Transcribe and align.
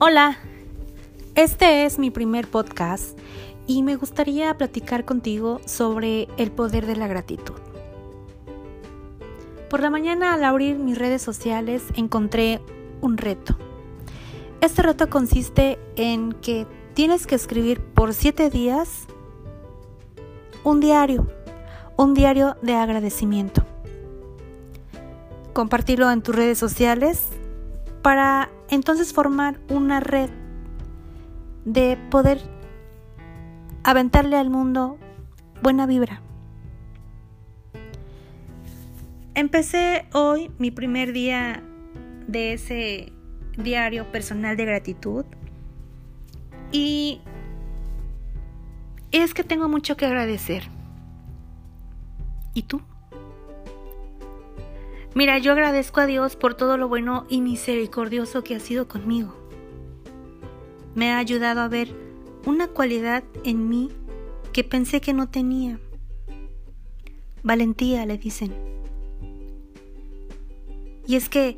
Hola, 0.00 0.38
este 1.34 1.84
es 1.84 1.98
mi 1.98 2.12
primer 2.12 2.46
podcast 2.46 3.18
y 3.66 3.82
me 3.82 3.96
gustaría 3.96 4.56
platicar 4.56 5.04
contigo 5.04 5.60
sobre 5.66 6.28
el 6.36 6.52
poder 6.52 6.86
de 6.86 6.94
la 6.94 7.08
gratitud. 7.08 7.56
Por 9.68 9.80
la 9.80 9.90
mañana 9.90 10.34
al 10.34 10.44
abrir 10.44 10.78
mis 10.78 10.96
redes 10.96 11.20
sociales 11.20 11.82
encontré 11.96 12.60
un 13.00 13.16
reto. 13.16 13.56
Este 14.60 14.82
reto 14.82 15.10
consiste 15.10 15.80
en 15.96 16.32
que 16.32 16.68
tienes 16.94 17.26
que 17.26 17.34
escribir 17.34 17.80
por 17.80 18.14
siete 18.14 18.50
días 18.50 19.08
un 20.62 20.78
diario, 20.78 21.26
un 21.96 22.14
diario 22.14 22.56
de 22.62 22.76
agradecimiento. 22.76 23.64
Compartirlo 25.54 26.08
en 26.12 26.22
tus 26.22 26.36
redes 26.36 26.56
sociales 26.56 27.30
para 28.00 28.52
entonces 28.70 29.12
formar 29.12 29.60
una 29.68 30.00
red 30.00 30.30
de 31.64 31.98
poder 32.10 32.40
aventarle 33.84 34.36
al 34.36 34.50
mundo 34.50 34.98
buena 35.62 35.86
vibra. 35.86 36.22
Empecé 39.34 40.06
hoy 40.12 40.50
mi 40.58 40.70
primer 40.70 41.12
día 41.12 41.62
de 42.26 42.54
ese 42.54 43.12
diario 43.56 44.10
personal 44.10 44.56
de 44.56 44.64
gratitud 44.64 45.24
y 46.72 47.20
es 49.12 49.34
que 49.34 49.44
tengo 49.44 49.68
mucho 49.68 49.96
que 49.96 50.06
agradecer. 50.06 50.64
¿Y 52.54 52.62
tú? 52.62 52.82
Mira, 55.14 55.38
yo 55.38 55.52
agradezco 55.52 56.00
a 56.00 56.06
Dios 56.06 56.36
por 56.36 56.54
todo 56.54 56.76
lo 56.76 56.88
bueno 56.88 57.26
y 57.28 57.40
misericordioso 57.40 58.44
que 58.44 58.54
ha 58.54 58.60
sido 58.60 58.88
conmigo. 58.88 59.34
Me 60.94 61.12
ha 61.12 61.18
ayudado 61.18 61.60
a 61.60 61.68
ver 61.68 61.88
una 62.44 62.68
cualidad 62.68 63.24
en 63.44 63.68
mí 63.68 63.90
que 64.52 64.64
pensé 64.64 65.00
que 65.00 65.12
no 65.12 65.28
tenía. 65.28 65.80
Valentía, 67.42 68.04
le 68.04 68.18
dicen. 68.18 68.52
Y 71.06 71.16
es 71.16 71.28
que 71.28 71.56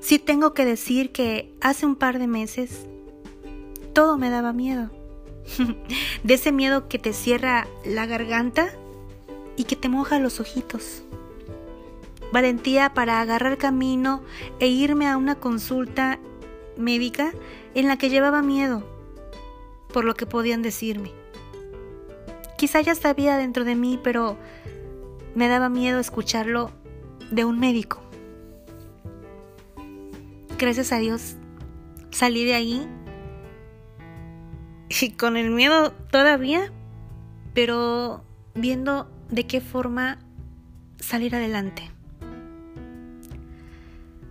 sí 0.00 0.18
tengo 0.18 0.54
que 0.54 0.64
decir 0.64 1.12
que 1.12 1.54
hace 1.60 1.84
un 1.84 1.96
par 1.96 2.18
de 2.18 2.26
meses 2.26 2.86
todo 3.92 4.16
me 4.16 4.30
daba 4.30 4.52
miedo. 4.52 4.90
de 6.24 6.34
ese 6.34 6.52
miedo 6.52 6.88
que 6.88 6.98
te 6.98 7.12
cierra 7.12 7.66
la 7.84 8.06
garganta 8.06 8.70
y 9.56 9.64
que 9.64 9.76
te 9.76 9.88
moja 9.88 10.18
los 10.18 10.40
ojitos 10.40 11.02
valentía 12.32 12.94
para 12.94 13.20
agarrar 13.20 13.58
camino 13.58 14.22
e 14.58 14.66
irme 14.66 15.06
a 15.06 15.16
una 15.16 15.36
consulta 15.36 16.18
médica 16.76 17.32
en 17.74 17.88
la 17.88 17.96
que 17.96 18.08
llevaba 18.08 18.42
miedo 18.42 18.82
por 19.92 20.04
lo 20.04 20.14
que 20.14 20.26
podían 20.26 20.62
decirme. 20.62 21.12
Quizá 22.56 22.80
ya 22.80 22.94
sabía 22.94 23.36
dentro 23.36 23.64
de 23.64 23.74
mí, 23.74 24.00
pero 24.02 24.36
me 25.34 25.48
daba 25.48 25.68
miedo 25.68 25.98
escucharlo 26.00 26.70
de 27.30 27.44
un 27.44 27.58
médico. 27.58 28.00
Gracias 30.58 30.92
a 30.92 30.98
Dios 30.98 31.36
salí 32.10 32.44
de 32.44 32.54
ahí 32.54 32.88
y 35.00 35.10
con 35.12 35.36
el 35.36 35.50
miedo 35.50 35.92
todavía, 36.10 36.72
pero 37.54 38.24
viendo 38.54 39.10
de 39.30 39.46
qué 39.46 39.60
forma 39.60 40.18
salir 40.98 41.34
adelante. 41.34 41.91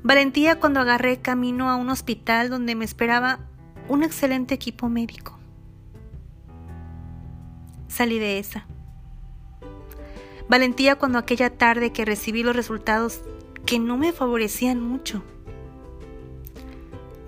Valentía 0.03 0.59
cuando 0.59 0.79
agarré 0.79 1.21
camino 1.21 1.69
a 1.69 1.75
un 1.75 1.89
hospital 1.89 2.49
donde 2.49 2.73
me 2.73 2.85
esperaba 2.85 3.39
un 3.87 4.03
excelente 4.03 4.55
equipo 4.55 4.89
médico. 4.89 5.37
Salí 7.87 8.17
de 8.17 8.39
esa. 8.39 8.65
Valentía 10.49 10.95
cuando 10.95 11.19
aquella 11.19 11.51
tarde 11.51 11.93
que 11.93 12.03
recibí 12.03 12.41
los 12.41 12.55
resultados 12.55 13.21
que 13.65 13.77
no 13.77 13.95
me 13.95 14.11
favorecían 14.11 14.81
mucho. 14.81 15.23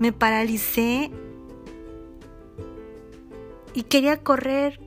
Me 0.00 0.12
paralicé 0.12 1.12
y 3.72 3.84
quería 3.84 4.22
correr, 4.22 4.80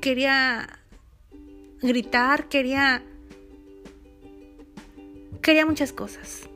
quería 0.00 0.80
gritar, 1.80 2.48
quería 2.48 3.04
quería 5.40 5.64
muchas 5.64 5.92
cosas 5.92 6.48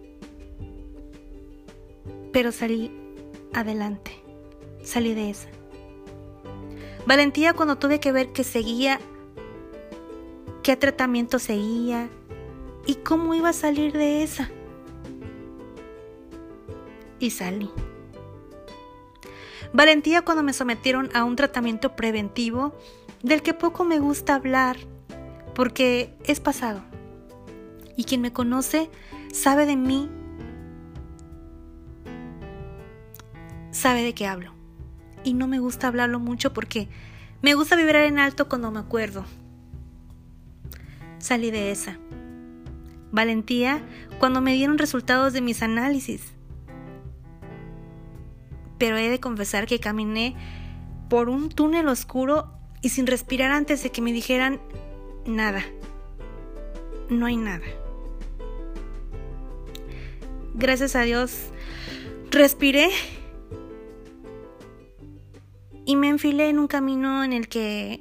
pero 2.33 2.53
salí 2.53 2.93
adelante, 3.53 4.13
salí 4.83 5.15
de 5.15 5.31
esa. 5.31 5.49
Valentía 7.07 7.55
cuando 7.55 7.77
tuve 7.77 8.01
que 8.01 8.13
ver 8.13 8.33
que 8.33 8.45
seguía, 8.45 9.01
qué 10.63 10.77
tratamiento 10.77 11.39
seguía 11.39 12.09
y 12.87 12.97
cómo 12.97 13.35
iba 13.35 13.49
a 13.49 13.55
salir 13.55 13.93
de 13.93 14.23
esa. 14.23 14.51
Y 17.19 17.31
salí. 17.31 17.71
Valentía 19.73 20.23
cuando 20.23 20.43
me 20.43 20.53
sometieron 20.53 21.11
a 21.15 21.25
un 21.25 21.37
tratamiento 21.37 21.95
preventivo 21.95 22.75
del 23.23 23.43
que 23.43 23.55
poco 23.55 23.85
me 23.85 23.99
gusta 23.99 24.35
hablar 24.35 24.77
porque 25.55 26.15
es 26.25 26.41
pasado. 26.41 26.83
Y 27.97 28.05
quien 28.05 28.21
me 28.21 28.33
conoce 28.33 28.91
sabe 29.33 29.67
de 29.67 29.77
mí 29.77 30.09
sabe 33.71 34.03
de 34.03 34.15
qué 34.15 34.27
hablo. 34.27 34.53
Y 35.25 35.35
no 35.35 35.47
me 35.47 35.59
gusta 35.59 35.89
hablarlo 35.89 36.19
mucho 36.19 36.53
porque 36.53 36.89
me 37.43 37.55
gusta 37.55 37.77
vibrar 37.77 38.05
en 38.05 38.19
alto 38.19 38.49
cuando 38.49 38.71
me 38.71 38.81
acuerdo. 38.81 39.25
Salí 41.19 41.51
de 41.51 41.71
esa. 41.71 41.99
Valentía 43.13 43.83
cuando 44.19 44.41
me 44.41 44.55
dieron 44.55 44.79
resultados 44.79 45.33
de 45.33 45.41
mis 45.41 45.63
análisis. 45.63 46.33
Pero 48.79 48.97
he 48.97 49.09
de 49.09 49.21
confesar 49.21 49.67
que 49.67 49.81
caminé 49.81 50.35
por 51.09 51.29
un 51.29 51.51
túnel 51.51 51.89
oscuro 51.89 52.53
y 52.83 52.91
sin 52.91 53.07
respirar 53.07 53.51
antes 53.51 53.83
de 53.83 53.91
que 53.91 54.01
me 54.01 54.13
dijeran 54.13 54.61
nada. 55.27 55.63
No 57.11 57.27
hay 57.27 57.37
nada. 57.37 57.67
Gracias 60.55 60.97
a 60.97 61.03
Dios, 61.03 61.51
respiré 62.31 62.91
y 65.91 65.97
me 65.97 66.07
enfilé 66.07 66.49
en 66.51 66.61
un 66.61 66.69
camino 66.69 67.25
en 67.25 67.33
el 67.33 67.49
que 67.49 68.01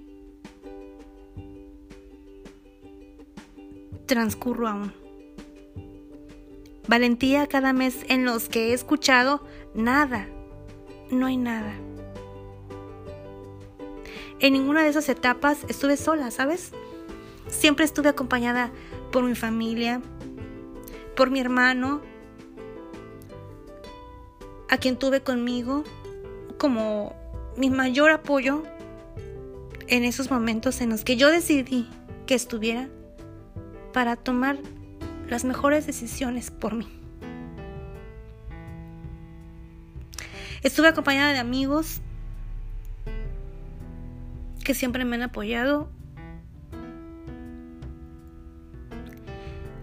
transcurro 4.06 4.68
aún. 4.68 4.94
Valentía 6.88 7.48
cada 7.48 7.74
mes 7.74 8.06
en 8.08 8.26
los 8.26 8.48
que 8.48 8.68
he 8.68 8.74
escuchado 8.74 9.44
nada, 9.74 10.28
no 11.10 11.26
hay 11.26 11.38
nada. 11.38 11.74
En 14.40 14.54
ninguna 14.54 14.84
de 14.84 14.90
esas 14.90 15.10
etapas 15.10 15.66
estuve 15.68 15.98
sola, 15.98 16.30
¿sabes? 16.30 16.74
Siempre 17.48 17.86
estuve 17.86 18.10
acompañada 18.10 18.70
por 19.12 19.24
mi 19.24 19.34
familia, 19.34 20.00
por 21.16 21.32
mi 21.32 21.40
hermano, 21.40 22.02
a 24.70 24.78
quien 24.78 24.96
tuve 24.96 25.24
conmigo 25.24 25.84
como 26.60 27.16
mi 27.58 27.70
mayor 27.70 28.12
apoyo 28.12 28.64
en 29.88 30.04
esos 30.04 30.30
momentos 30.30 30.82
en 30.82 30.90
los 30.90 31.04
que 31.04 31.18
yo 31.18 31.30
decidí 31.30 31.88
que 32.26 32.36
estuviera 32.36 32.88
para 33.94 34.16
tomar 34.16 34.58
las 35.28 35.44
mejores 35.44 35.86
decisiones 35.88 36.52
por 36.52 36.76
mí. 36.76 36.88
Estuve 40.62 40.90
acompañada 40.90 41.32
de 41.34 41.40
amigos 41.40 42.02
que 44.64 44.74
siempre 44.74 45.06
me 45.06 45.16
han 45.16 45.24
apoyado 45.24 45.90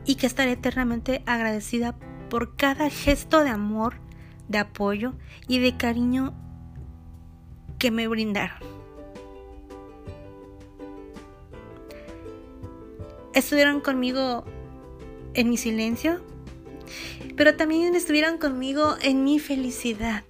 y 0.05 0.14
que 0.14 0.26
estaré 0.26 0.52
eternamente 0.52 1.23
agradecida 1.26 1.96
por 2.31 2.56
cada 2.56 2.91
gesto 2.91 3.43
de 3.43 3.50
amor, 3.50 3.94
de 4.49 4.58
apoyo 4.58 5.14
y 5.49 5.58
de 5.58 5.76
cariño 5.76 6.35
que 7.78 7.90
me 7.90 8.08
brindaron. 8.08 8.58
Estuvieron 13.34 13.81
conmigo 13.81 14.44
en 15.34 15.50
mi 15.50 15.56
silencio, 15.56 16.20
pero 17.37 17.56
también 17.56 17.94
estuvieron 17.94 18.38
conmigo 18.38 18.96
en 19.02 19.25
mi 19.25 19.38
felicidad. 19.38 20.25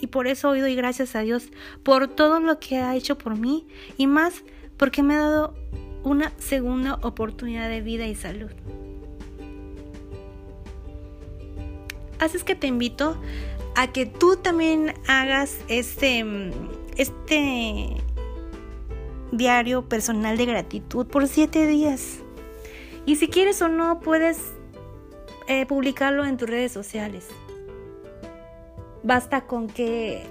Y 0.00 0.08
por 0.08 0.26
eso 0.26 0.50
hoy 0.50 0.60
doy 0.60 0.74
gracias 0.74 1.14
a 1.16 1.20
Dios 1.20 1.48
por 1.82 2.08
todo 2.08 2.40
lo 2.40 2.58
que 2.58 2.78
ha 2.78 2.94
hecho 2.96 3.16
por 3.16 3.36
mí 3.36 3.66
y 3.96 4.06
más 4.06 4.42
porque 4.76 5.02
me 5.02 5.14
ha 5.14 5.20
dado 5.20 5.54
una 6.02 6.32
segunda 6.38 6.94
oportunidad 7.02 7.68
de 7.68 7.80
vida 7.80 8.06
y 8.06 8.14
salud. 8.14 8.50
Así 12.18 12.36
es 12.36 12.44
que 12.44 12.54
te 12.54 12.66
invito 12.66 13.20
a 13.76 13.92
que 13.92 14.06
tú 14.06 14.36
también 14.36 14.94
hagas 15.06 15.58
este, 15.68 16.24
este 16.96 17.96
diario 19.32 19.86
personal 19.86 20.38
de 20.38 20.46
gratitud 20.46 21.06
por 21.06 21.28
siete 21.28 21.66
días. 21.66 22.20
Y 23.04 23.16
si 23.16 23.28
quieres 23.28 23.60
o 23.60 23.68
no, 23.68 24.00
puedes 24.00 24.38
eh, 25.46 25.66
publicarlo 25.66 26.24
en 26.24 26.38
tus 26.38 26.48
redes 26.48 26.72
sociales. 26.72 27.28
Basta 29.02 29.42
con 29.42 29.68
que 29.68 30.24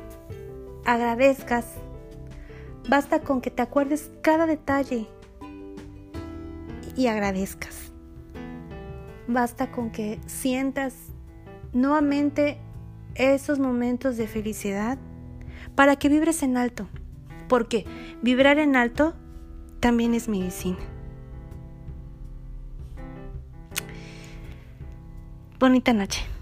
agradezcas. 0.84 1.68
Basta 2.90 3.22
con 3.22 3.42
que 3.42 3.52
te 3.52 3.62
acuerdes 3.62 4.12
cada 4.22 4.48
detalle 4.48 5.08
y 6.98 7.08
agradezcas. 7.08 7.92
Basta 9.28 9.72
con 9.72 9.92
que 9.92 10.20
sientas 10.26 10.96
nuevamente 11.74 12.60
esos 13.16 13.60
momentos 13.60 14.18
de 14.18 14.28
felicidad 14.28 14.98
para 15.74 15.96
que 15.96 16.10
vibres 16.10 16.44
en 16.44 16.58
alto. 16.58 16.88
Porque 17.48 17.86
vibrar 18.22 18.60
en 18.60 18.76
alto 18.76 19.16
también 19.80 20.14
es 20.14 20.28
medicina. 20.28 20.78
Bonita 25.60 25.94
noche. 25.94 26.35